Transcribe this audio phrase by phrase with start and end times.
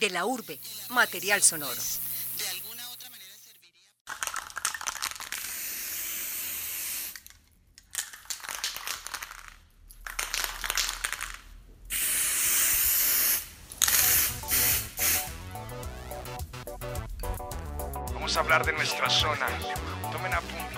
[0.00, 0.58] De la urbe,
[0.90, 1.80] material sonoro.
[18.12, 19.46] Vamos a hablar de nuestra zona.
[20.12, 20.76] Tomen apuntes.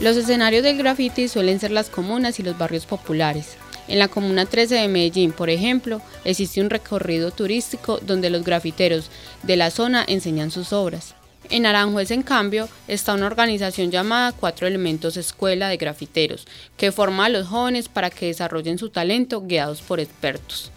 [0.00, 3.58] Los escenarios del graffiti suelen ser las comunas y los barrios populares.
[3.86, 9.10] En la Comuna 13 de Medellín, por ejemplo, existe un recorrido turístico donde los grafiteros
[9.42, 11.14] de la zona enseñan sus obras.
[11.50, 16.46] En Aranjuez, en cambio, está una organización llamada Cuatro Elementos Escuela de Grafiteros,
[16.78, 20.70] que forma a los jóvenes para que desarrollen su talento guiados por expertos.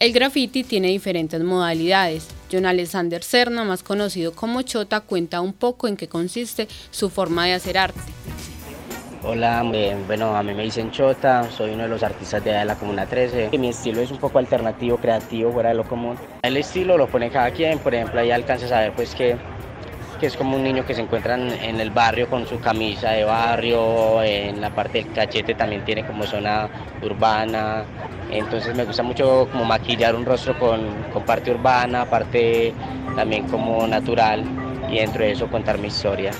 [0.00, 2.26] El graffiti tiene diferentes modalidades.
[2.50, 7.46] John Alexander Cerna, más conocido como Chota, cuenta un poco en qué consiste su forma
[7.46, 8.00] de hacer arte.
[9.24, 9.62] Hola,
[10.08, 13.56] bueno, a mí me dicen Chota, soy uno de los artistas de la Comuna 13.
[13.56, 16.16] Mi estilo es un poco alternativo, creativo, fuera de lo común.
[16.42, 19.36] El estilo lo pone cada quien, por ejemplo, ahí alcanzas a ver pues que,
[20.18, 23.22] que es como un niño que se encuentra en, el barrio con su camisa de
[23.22, 26.68] barrio, en la parte del cachete también tiene como zona
[27.00, 27.84] urbana,
[28.28, 30.80] entonces me gusta mucho como maquillar un rostro con,
[31.12, 32.74] con parte urbana, parte
[33.14, 34.42] también como natural
[34.90, 36.32] y dentro de eso contar mi historia.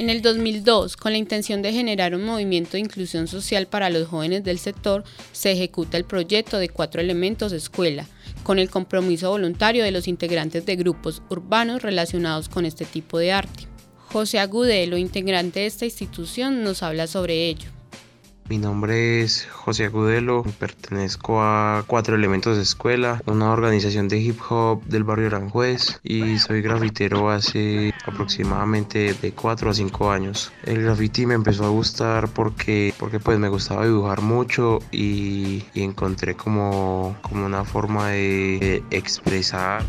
[0.00, 4.08] En el 2002, con la intención de generar un movimiento de inclusión social para los
[4.08, 8.06] jóvenes del sector, se ejecuta el proyecto de Cuatro Elementos Escuela,
[8.42, 13.32] con el compromiso voluntario de los integrantes de grupos urbanos relacionados con este tipo de
[13.32, 13.66] arte.
[14.06, 17.68] José Agudelo, integrante de esta institución, nos habla sobre ello.
[18.50, 24.40] Mi nombre es José Agudelo, pertenezco a Cuatro Elementos de Escuela, una organización de hip
[24.48, 30.52] hop del barrio Aranjuez y soy grafitero hace aproximadamente de 4 a 5 años.
[30.64, 36.34] El graffiti me empezó a gustar porque, porque pues me gustaba dibujar mucho y, encontré
[36.34, 39.84] como, como una forma de expresar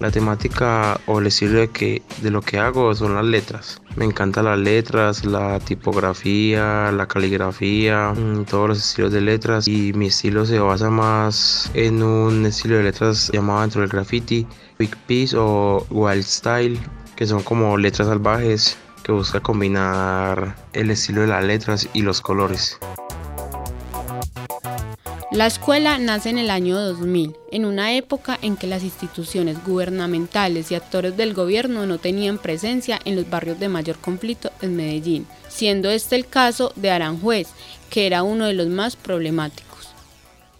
[0.00, 3.80] la temática o el estilo de, que, de lo que hago son las letras.
[3.96, 9.92] Me encantan las letras, la tipografía, la caligrafía, mm, todos los estilos de letras y
[9.92, 14.46] mi estilo se basa más en un estilo de letras llamado dentro del graffiti
[14.78, 16.78] Big Piece o Wild Style,
[17.16, 22.20] que son como letras salvajes que busca combinar el estilo de las letras y los
[22.20, 22.78] colores.
[25.34, 30.70] La escuela nace en el año 2000, en una época en que las instituciones gubernamentales
[30.70, 35.26] y actores del gobierno no tenían presencia en los barrios de mayor conflicto en Medellín,
[35.48, 37.48] siendo este el caso de Aranjuez,
[37.90, 39.88] que era uno de los más problemáticos.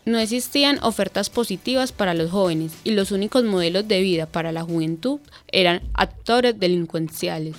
[0.06, 4.64] No existían ofertas positivas para los jóvenes y los únicos modelos de vida para la
[4.64, 5.20] juventud
[5.52, 7.54] eran actores delincuenciales.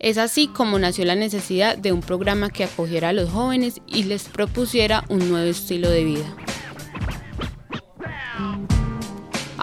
[0.00, 4.02] Es así como nació la necesidad de un programa que acogiera a los jóvenes y
[4.02, 6.36] les propusiera un nuevo estilo de vida.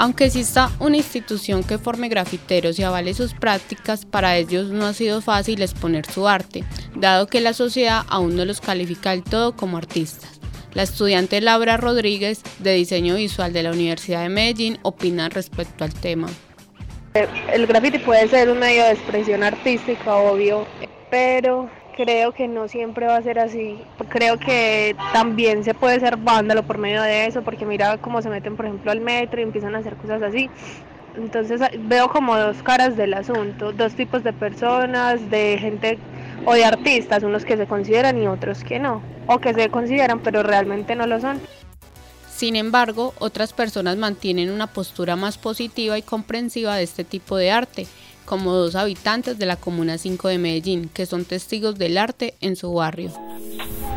[0.04, 4.92] Aunque exista una institución que forme grafiteros y avale sus prácticas, para ellos no ha
[4.92, 9.56] sido fácil exponer su arte, dado que la sociedad aún no los califica del todo
[9.56, 10.42] como artistas.
[10.74, 15.94] La estudiante Laura Rodríguez, de diseño visual de la Universidad de Medellín, opina respecto al
[15.94, 16.28] tema.
[17.54, 20.68] El graffiti puede ser un medio de expresión artística, obvio,
[21.12, 23.78] pero creo que no siempre va a ser así.
[24.10, 28.30] Creo que también se puede ser vándalo por medio de eso, porque mira cómo se
[28.30, 30.50] meten, por ejemplo, al metro y empiezan a hacer cosas así.
[31.16, 36.00] Entonces veo como dos caras del asunto, dos tipos de personas, de gente
[36.46, 40.20] o de artistas, unos que se consideran y otros que no, o que se consideran
[40.22, 41.40] pero realmente no lo son.
[42.30, 47.52] Sin embargo, otras personas mantienen una postura más positiva y comprensiva de este tipo de
[47.52, 47.88] arte
[48.26, 52.56] como dos habitantes de la Comuna 5 de Medellín, que son testigos del arte en
[52.56, 53.12] su barrio.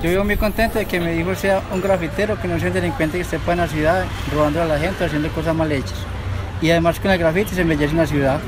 [0.02, 2.74] Yo vivo muy contento de que mi hijo sea un grafitero, que no sea un
[2.74, 5.98] delincuente que esté en la ciudad, robando a la gente, haciendo cosas mal hechas.
[6.60, 8.40] Y además con el grafiti se embellece una ciudad.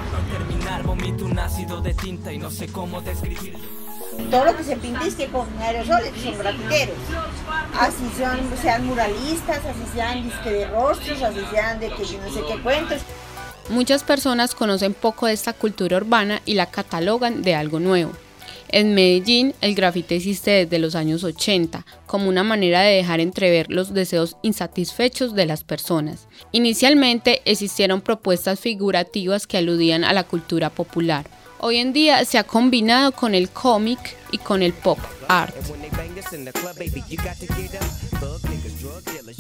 [4.31, 6.97] Todo lo que se pinta es que con aerosoles son grafiteros.
[7.79, 12.33] Así sean, sean muralistas, así sean disque de rostros, así sean de que yo no
[12.33, 12.99] sé qué cuentos.
[13.71, 18.13] Muchas personas conocen poco de esta cultura urbana y la catalogan de algo nuevo.
[18.71, 23.71] En Medellín, el grafite existe desde los años 80 como una manera de dejar entrever
[23.71, 26.29] los deseos insatisfechos de las personas.
[26.53, 31.27] Inicialmente existieron propuestas figurativas que aludían a la cultura popular.
[31.61, 35.55] Hoy en día se ha combinado con el cómic y con el pop art.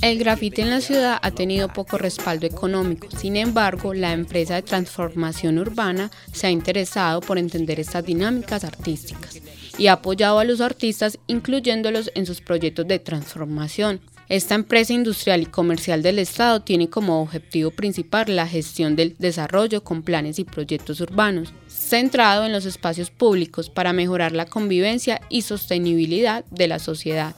[0.02, 4.62] El grafite en la ciudad ha tenido poco respaldo económico, sin embargo, la empresa de
[4.62, 9.40] transformación urbana se ha interesado por entender estas dinámicas artísticas
[9.78, 14.00] y ha apoyado a los artistas incluyéndolos en sus proyectos de transformación.
[14.28, 19.82] Esta empresa industrial y comercial del Estado tiene como objetivo principal la gestión del desarrollo
[19.82, 25.42] con planes y proyectos urbanos, centrado en los espacios públicos para mejorar la convivencia y
[25.42, 27.36] sostenibilidad de la sociedad.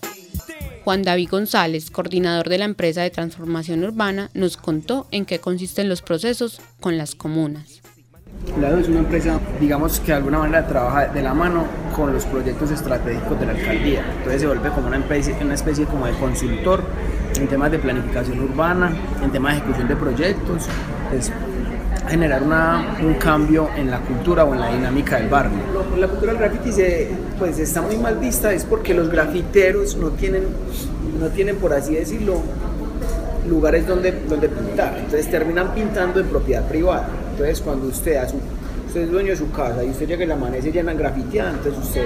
[0.83, 5.89] Juan David González, coordinador de la empresa de transformación urbana, nos contó en qué consisten
[5.89, 7.83] los procesos con las comunas.
[8.61, 11.65] Es una empresa, digamos que de alguna manera trabaja de la mano
[11.97, 14.05] con los proyectos estratégicos de la alcaldía.
[14.19, 16.83] Entonces se vuelve como una especie, una especie como de consultor
[17.37, 18.93] en temas de planificación urbana,
[19.25, 20.67] en temas de ejecución de proyectos.
[21.17, 21.33] Es
[22.09, 25.59] generar una, un cambio en la cultura o en la dinámica del barrio.
[25.99, 27.09] La cultura del graffiti se,
[27.39, 30.45] pues está muy mal vista, es porque los grafiteros no tienen,
[31.19, 32.43] no tienen por así decirlo,
[33.49, 34.99] lugares donde, donde pintar.
[34.99, 37.09] Entonces terminan pintando en propiedad privada.
[37.41, 38.23] Entonces cuando usted,
[38.87, 41.83] usted es dueño de su casa y usted llega y la amanece llena grafiteada, entonces
[41.83, 42.05] usted,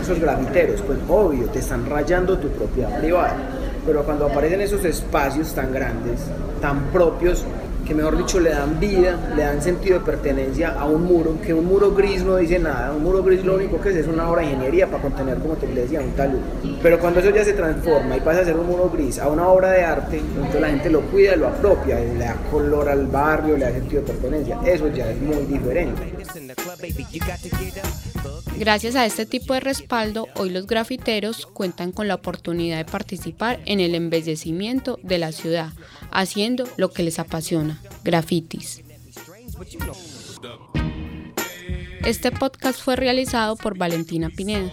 [0.00, 3.36] esos grafiteros, pues obvio, te están rayando tu propiedad privada.
[3.84, 6.20] Pero cuando aparecen esos espacios tan grandes,
[6.62, 7.44] tan propios,
[7.86, 11.52] que mejor dicho le dan vida, le dan sentido de pertenencia a un muro, que
[11.52, 14.28] un muro gris no dice nada, un muro gris lo único que es es una
[14.28, 16.40] obra de ingeniería para contener, como te decía, un talud.
[16.82, 19.48] Pero cuando eso ya se transforma y pasa a ser un muro gris a una
[19.48, 23.56] obra de arte, entonces la gente lo cuida, lo apropia, le da color al barrio,
[23.56, 26.12] le da sentido de pertenencia, eso ya es muy diferente.
[28.58, 33.60] Gracias a este tipo de respaldo, hoy los grafiteros cuentan con la oportunidad de participar
[33.66, 35.72] en el embellecimiento de la ciudad,
[36.10, 38.82] haciendo lo que les apasiona, grafitis.
[42.04, 44.72] Este podcast fue realizado por Valentina Pineda.